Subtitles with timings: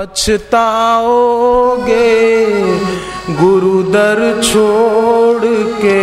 [0.00, 1.94] पछताओगे
[3.40, 5.48] गुरु दर छोड़
[5.82, 6.00] के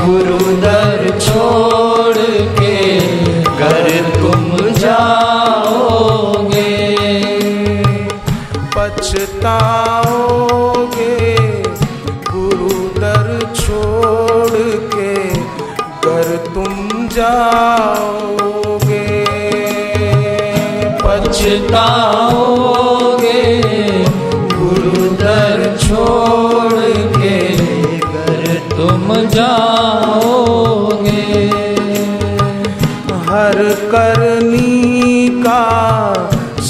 [0.00, 2.20] गुरु दर छोड़
[2.60, 2.76] के
[3.60, 4.42] घर तुम
[4.80, 6.72] जाओगे।
[8.76, 9.36] पछताओगे
[12.32, 13.89] गुरु दर छोड़
[17.20, 19.06] जाओगे,
[21.02, 22.22] पछताओगे
[24.52, 26.80] गुरु दर छोड़
[27.16, 27.36] के
[27.98, 31.26] घर तुम जाओगे।
[33.28, 33.58] हर
[33.92, 35.64] करनी का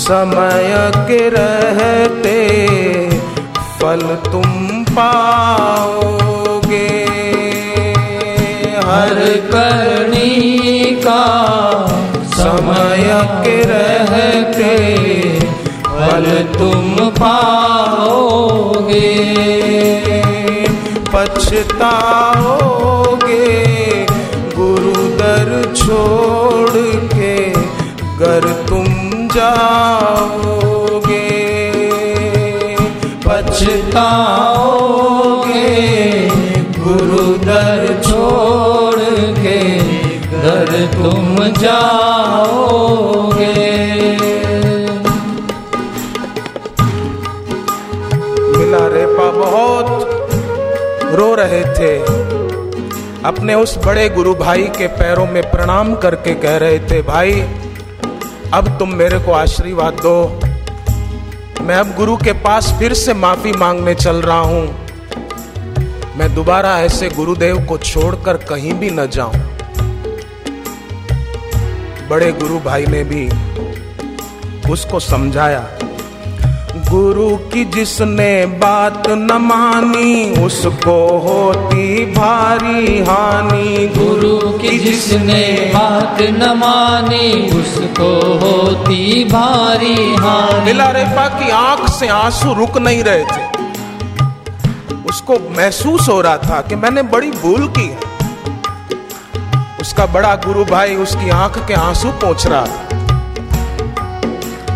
[0.01, 0.69] समय
[1.09, 2.39] के रहते,
[3.81, 4.51] फल तुम
[4.91, 6.40] पाओगे।
[8.91, 9.19] हर
[9.51, 11.25] करनी का
[12.37, 13.05] समय
[13.43, 14.71] के रहते
[15.85, 16.27] फल
[16.59, 19.11] तुम पाओगे,
[21.13, 22.17] पछताओगे
[24.57, 26.79] गुरु दर छोड़
[27.15, 27.37] के
[28.19, 28.89] घर तुम
[29.37, 31.29] जाओगे,
[33.27, 34.09] पछताओगे
[36.79, 37.83] गुरु दर
[40.41, 43.55] घर तुम जाओगे।
[48.57, 49.87] मिला रेपा बहुत
[51.15, 51.99] रो रहे थे।
[53.25, 57.33] अपने उस बड़े गुरु भाई के पैरों में प्रणाम करके कह रहे थे, भाई,
[58.55, 60.41] अब तुम मेरे को आशीर्वाद दो।
[61.63, 64.65] मैं अब गुरु के पास फिर से माफ़ी मांगने चल रहा हूँ।
[66.17, 69.60] मैं दोबारा ऐसे गुरुदेव को छोड़कर कहीं भी न जाऊँ।
[72.11, 73.29] बड़े गुरु भाई ने भी
[74.71, 75.61] उसको समझाया
[76.89, 85.43] गुरु की जिसने बात न मानी उसको होती भारी हानि। गुरु की जिसने
[85.75, 93.03] बात न मानी उसको होती भारी हानि। मिला रेपा की आँख से आँसू रुक नहीं
[93.05, 93.49] रहे थे।
[95.11, 98.10] उसको महसूस हो रहा था कि मैंने बड़ी भूल की है।
[99.91, 102.75] उसका बड़ा गुरु भाई उसकी आँख के आँसू पोंछ रहा था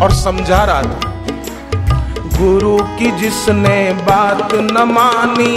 [0.03, 0.99] और समझा रहा था
[2.35, 5.53] गुरु की जिसने बात न मानी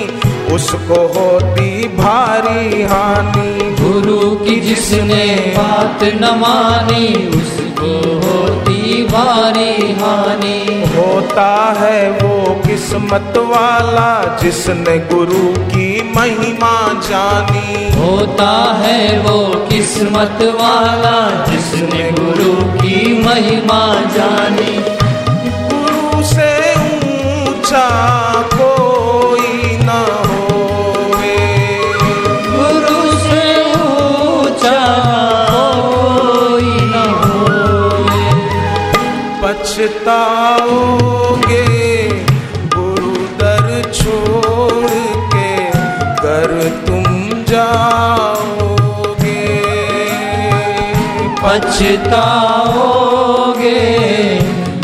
[0.54, 5.24] उसको होती भारी हानि। गुरु की जिसने
[5.58, 10.58] बात न मानी उसको होती भारी हानि।
[10.96, 17.87] होता है वो किस्मत वाला जिसने गुरु की महिमा जानी।
[18.18, 19.36] होता है वो
[19.68, 23.82] किस्मत वाला जिसने गुरु की महिमा
[24.14, 24.72] जानी।
[25.70, 26.50] गुरु से
[27.10, 27.86] ऊँचा
[28.54, 29.98] कोई न
[30.30, 31.36] होवे।
[32.48, 33.44] गुरु से
[33.76, 34.80] ऊँचा
[35.86, 38.26] कोई न होवे।
[39.42, 40.26] पछताओगे
[42.76, 44.92] गुरु दर छोड़
[45.34, 45.50] के
[46.22, 46.52] कर
[47.58, 49.46] जाओगे,
[51.42, 52.22] पछताओगे,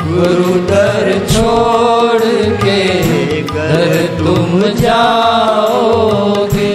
[0.03, 2.25] गुरु दर छोड़
[2.63, 2.81] के
[3.43, 6.73] घर तुम जाओगे।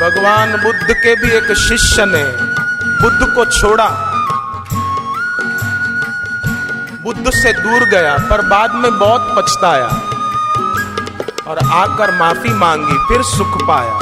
[0.00, 2.24] भगवान बुद्ध के भी एक शिष्य ने
[3.02, 3.88] बुद्ध को छोड़ा।
[7.02, 9.88] बुद्ध से दूर गया, पर बाद में बहुत पछताया।
[11.48, 13.98] और आकर माफ़ी मांगी, फिर सुख पाया।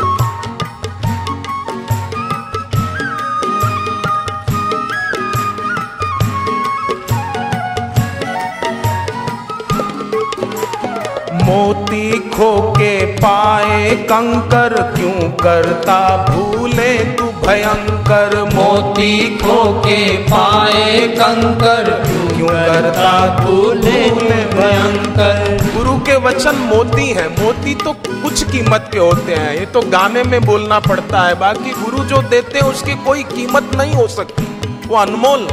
[11.45, 15.99] मोती खो के पाए, कंकर क्यों करता
[16.31, 18.51] भूले तू भयंकर?
[18.55, 27.29] मोती खो के पाए, कंकर क्यों करता तू भूले भयंकर। गुरु के वचन मोती हैं।
[27.43, 31.71] मोती तो कुछ कीमत के होते हैं। ये तो गाने में बोलना पड़ता है। बाकी
[31.71, 34.47] गुरु जो देते हैं उसकी कोई कीमत नहीं हो सकती।
[34.89, 35.49] वो अनमोल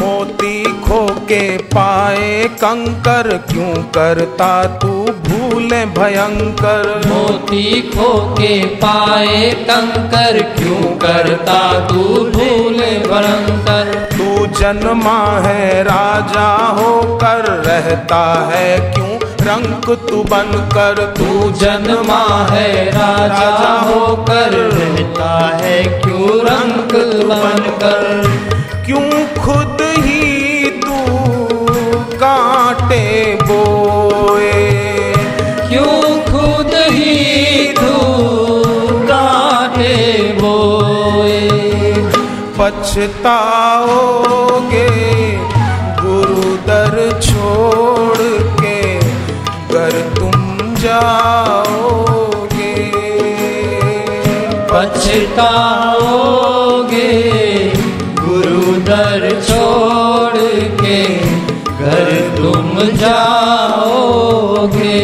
[0.00, 4.88] मोती खो के पाए कंकर क्यों करता तू
[5.26, 7.02] भूले भयंकर?
[7.06, 14.08] मोती खो के पाए कंकर क्यों करता तू भूले भयंकर?
[14.12, 19.20] तू जन्मा है, राजा होकर रहता है। क्यों?
[19.46, 26.40] रंग तू बन कर तू जन्मा है, राजा होकर रहता है। क्यों?
[26.40, 26.92] रंग
[27.28, 28.22] बनकर।
[28.86, 29.26] क्यों?
[29.44, 29.89] खुद
[42.80, 44.88] पछताओगे
[45.96, 48.28] गुरु दर छोड़
[48.60, 48.78] के
[49.68, 50.38] घर तुम
[50.76, 52.76] जाओगे।
[54.72, 55.92] पछताओगे
[58.20, 60.38] गुरु दर छोड़
[60.82, 61.00] के
[61.68, 62.66] घर तुम
[62.96, 64.98] जाओगे।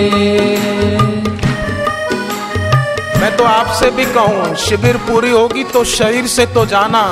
[3.21, 7.03] मैं तो आपसे भी कहूँ शिविर पूरी होगी तो शरीर से तो जाना।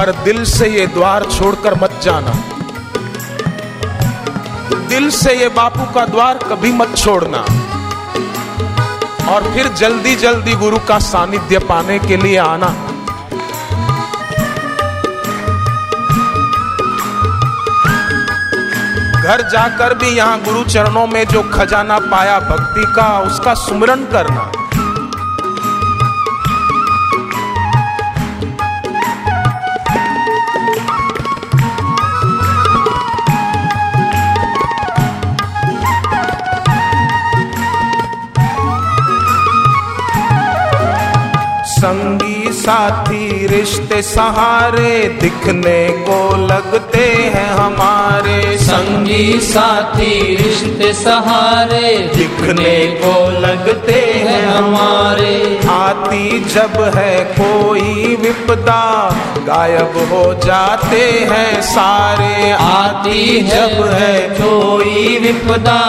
[0.00, 2.30] पर दिल से ये द्वार छोड़कर मत जाना।
[4.88, 7.38] दिल से ये बापू का द्वार कभी मत छोड़ना।
[9.32, 12.66] और फिर जल्दी जल्दी गुरु का सानिध्य पाने के लिए आना।
[19.22, 24.49] घर जाकर भी यहाँ गुरु चरणों में जो खजाना पाया, भक्ति का, उसका सुमरण करना।
[41.90, 53.30] संगी साथी रिश्ते सहारे दिखने को लगते हैं हमारे। संगी साथी रिश्ते सहारे दिखने को
[53.30, 63.84] लगते हैं हमारे। आती जब है कोई विपदा गायब हो जाते हैं सारे। आती जब
[63.92, 65.82] है कोई विपदा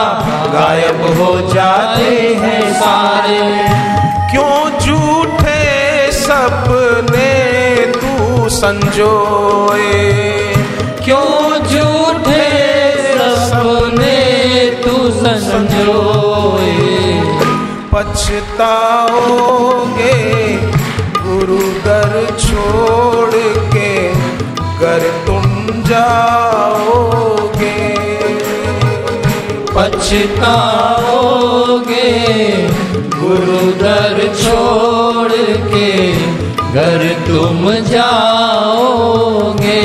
[0.54, 3.82] गायब हो जाते हैं सारे।
[4.32, 4.61] क्यों
[8.62, 10.02] संजोए।
[11.06, 12.50] क्यों झूठे
[13.38, 14.18] सपने
[14.84, 16.76] तू संजोए?
[17.94, 18.98] पछताओगे
[21.18, 23.34] गुरु घर छोड़
[23.74, 23.96] के
[24.82, 25.44] कर तुम
[25.84, 27.80] जाओगे।
[29.76, 30.70] पछताओगे
[33.16, 35.32] गुरु दर छोड़
[35.68, 35.90] के
[36.74, 39.80] घर तुम जाओगे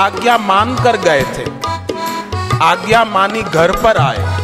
[0.00, 1.44] आज्ञा मान कर गए थे।
[2.62, 4.38] आज्ञा मानी घर पर आए।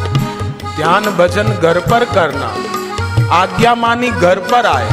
[0.75, 2.53] ध्यान भजन घर पर करना।
[3.35, 4.89] आज्ञा मानी घर पर आए।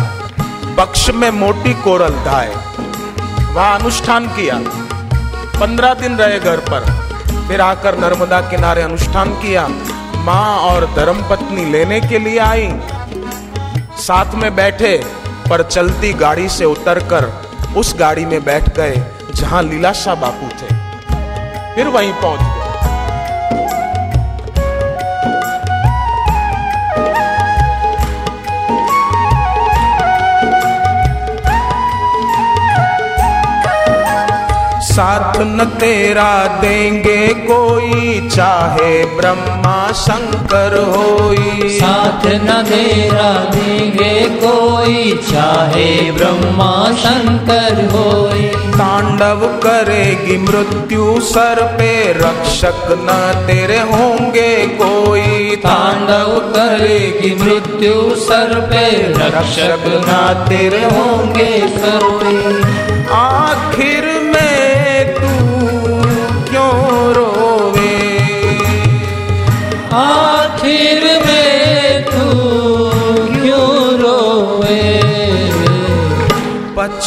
[0.75, 2.57] बक्ष में मोटी कोरल धाए।
[3.55, 4.59] वहाँ अनुष्ठान किया।
[5.61, 7.09] पंद्रह दिन रहे घर पर।
[7.49, 9.69] फिर आकर नर्मदा किनारे अनुष्ठान किया।
[10.17, 12.81] माँ और धर्मपत्नी लेने के लिए आई।
[13.99, 15.05] साथ में बैठे,
[15.51, 17.43] पर चलती गाड़ी से उतरकर
[17.77, 19.05] उस गाड़ी में बैठ गए।
[19.35, 20.69] जहाँ लीलाशाह बापू थे
[21.75, 22.64] फिर वहीं पहुँच गए।
[35.47, 46.73] न तेरा देंगे कोई चाहे ब्रह्मा शंकर होई। साथ न तेरा देंगे कोई चाहे ब्रह्मा
[46.95, 57.95] शंकर होई। तांडव करेगी मृत्यु सर पे रक्षक न तेरे होंगे कोई। तांडव करेगी मृत्यु
[58.21, 58.87] सर पे
[59.19, 62.35] रक्षक न तेरे होंगे सर पे।
[63.15, 64.14] आखिर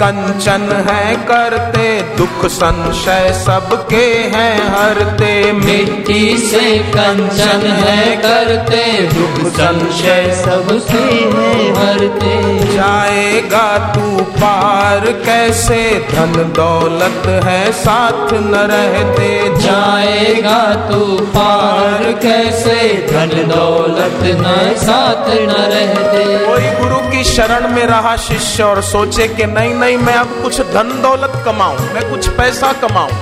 [0.00, 4.04] कंचन है करते दुख संशय सबके
[4.34, 11.02] हैं हरते। मिट्टी से कंचन है करते दुख संशय सबके
[11.34, 16.06] हैं हरते। जाएगा तू पार कैसे?
[16.10, 19.28] धन दौलत है साथ न रहते।
[19.58, 20.58] जाएगा
[20.90, 22.78] तू पार कैसे?
[23.10, 29.28] धन दौलत न साथ न रहते। कोई गुरु की शरण में रहा शिष्य और सोचे
[29.28, 33.12] कि नहीं नहीं मैं अब कुछ धन दौलत कमाऊं, मैं कुछ पैसा कमाऊं।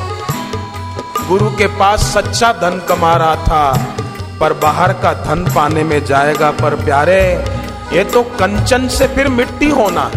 [1.28, 3.62] गुरु के पास सच्चा धन कमा रहा था,
[4.40, 7.22] पर बाहर का धन पाने में जाएगा पर प्यारे,
[7.92, 10.10] ये तो कंचन से फिर मिट्टी होना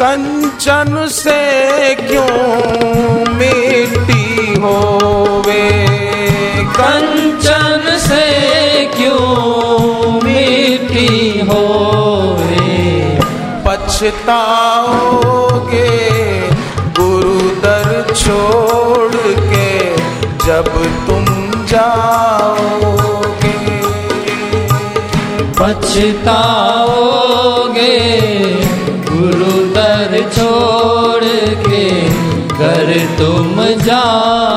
[0.00, 2.28] कंचन से क्यों
[3.34, 5.64] मिट्टी होवे?
[6.76, 8.24] कंचन से
[8.86, 12.58] क्यों मीठी होए
[13.66, 15.19] पछताओगे
[18.30, 19.16] छोड़
[19.52, 19.70] के
[20.44, 20.68] जब
[21.06, 21.24] तुम
[21.70, 23.54] जाओगे।
[25.60, 26.68] पछताओगे
[29.10, 31.28] गुरु दर छोड़
[31.66, 31.84] के
[32.58, 33.56] घर तुम
[33.86, 34.49] जाओगे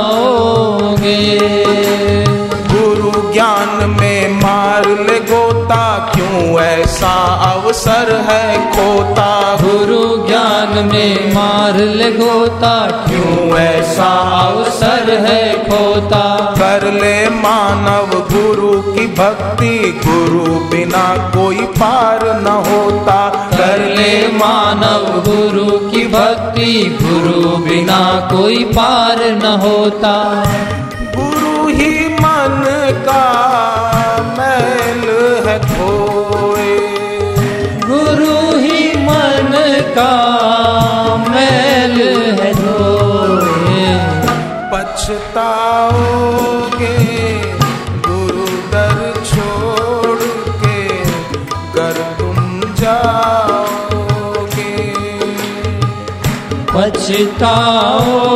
[11.93, 16.55] मार ले गोता क्यों ऐसा अवसर है खोता?
[16.57, 25.21] कर ले मानव गुरु की भक्ति। गुरु बिना कोई पार न होता। कर ले मानव
[25.31, 30.43] गुरु की भक्ति। गुरु बिना कोई पार न होता।
[31.15, 32.63] गुरु ही मन
[33.05, 33.82] का
[56.75, 58.35] पछताओगे?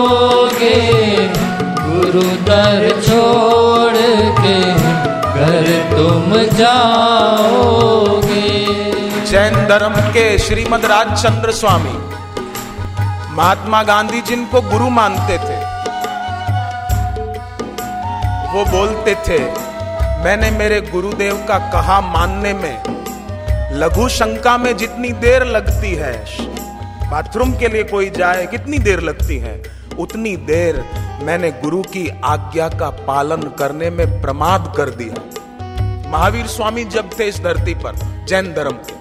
[1.79, 3.97] गुरु दर छोड़
[4.39, 4.57] के
[5.29, 8.49] घर तुम जाओगे।
[9.25, 11.97] जैन धर्म के श्रीमद राजचंद्र स्वामी,
[13.35, 15.57] महात्मा गांधी जिनको गुरु मानते थे,
[18.53, 19.39] वो बोलते थे,
[20.23, 22.77] मैंने मेरे गुरुदेव का कहा मानने में,
[23.73, 26.13] लघु शंका में जितनी देर लगती है
[27.11, 29.63] बाथरूम के लिए कोई जाए, कितनी देर लगती है?
[29.99, 30.85] उतनी देर
[31.23, 35.23] मैंने गुरु की आज्ञा का पालन करने में प्रमाद कर दिया।
[36.09, 38.93] महावीर स्वामी जब थे इस धरती पर, जैन धर्म के।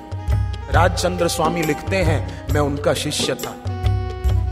[0.73, 3.55] राजचंद्र स्वामी लिखते हैं, मैं उनका शिष्य था।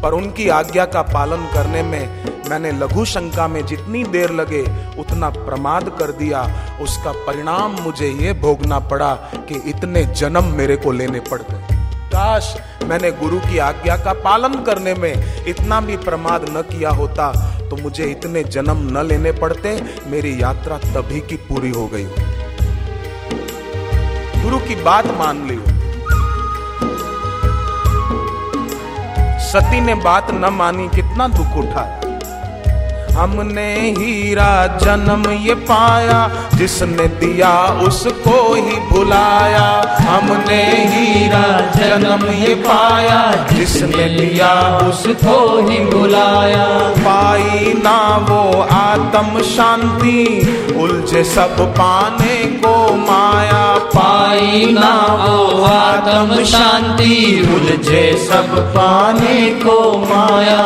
[0.03, 4.63] पर उनकी आज्ञा का पालन करने में मैंने लघु शंका में जितनी देर लगे,
[5.01, 10.93] उतना प्रमाद कर दिया। उसका परिणाम मुझे ये भोगना पड़ा कि इतने जन्म मेरे को
[10.93, 11.74] लेने पड़ गए
[12.15, 12.55] काश
[12.85, 17.31] मैंने गुरु की आज्ञा का पालन करने में इतना भी प्रमाद न किया होता
[17.69, 19.71] तो मुझे इतने जन्म न लेने पड़ते,
[20.07, 22.05] मेरी यात्रा तभी की पूरी हो गई।
[24.43, 25.59] गुरु की बात मान ली
[29.45, 32.04] सती ने बात न मानी, कितना दुख उठाया
[33.15, 36.21] हमने हीरा जन्म ये पाया,
[36.55, 37.53] जिसने दिया
[37.83, 39.67] उसको ही भुलाया।
[40.01, 43.21] हमने हीरा जन्म ये पाया,
[43.53, 44.53] जिसने दिया
[44.89, 45.37] उसको
[45.69, 46.67] ही बुलाया
[46.99, 48.41] पाई ना वो
[48.73, 50.23] आत्म शांति,
[50.77, 57.17] उलझे सब पाने को माया। पाई ना वो आत्म शांति,
[57.55, 60.63] उलझे सब पाने को माया।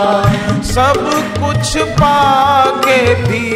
[0.79, 0.99] सब
[1.39, 3.49] कुछ पाके भी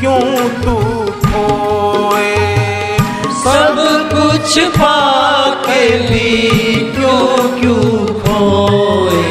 [0.00, 0.74] क्यों तू
[1.12, 2.34] खोए?
[3.44, 3.78] सब
[4.12, 6.28] कुछ पाके भी
[6.90, 9.22] क्यों क्यों खोए?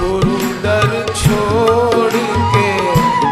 [0.00, 2.16] गुरु दर छोड़
[2.54, 2.70] के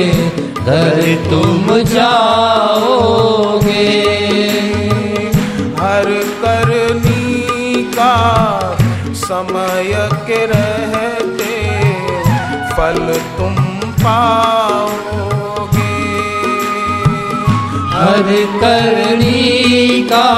[0.62, 1.00] घर
[1.30, 3.84] तुम जाओगे।
[5.82, 6.10] हर
[6.42, 8.16] करनी का
[9.22, 9.94] समय
[10.28, 11.54] के रहते
[12.74, 13.56] फल तुम
[14.04, 15.98] पाओगे।
[17.96, 20.30] हर करनी का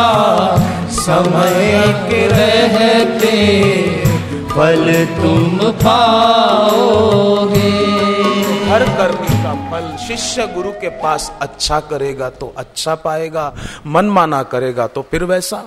[1.00, 1.72] समय
[2.10, 3.38] के रहते
[4.54, 7.72] फल तुम पाओगे।
[8.70, 13.46] हर कर्मी का फल शिष्य गुरु के पास अच्छा करेगा तो अच्छा पाएगा,
[13.86, 15.60] मनमाना करेगा तो फिर वैसा।